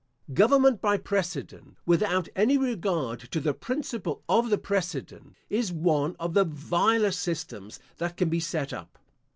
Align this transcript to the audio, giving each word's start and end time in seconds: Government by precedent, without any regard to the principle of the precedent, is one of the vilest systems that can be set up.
Government 0.33 0.81
by 0.81 0.97
precedent, 0.97 1.77
without 1.85 2.27
any 2.35 2.57
regard 2.57 3.19
to 3.29 3.39
the 3.39 3.53
principle 3.53 4.23
of 4.27 4.49
the 4.49 4.57
precedent, 4.57 5.35
is 5.47 5.71
one 5.71 6.15
of 6.19 6.33
the 6.33 6.43
vilest 6.43 7.19
systems 7.21 7.79
that 7.97 8.17
can 8.17 8.27
be 8.27 8.39
set 8.39 8.73
up. 8.73 8.97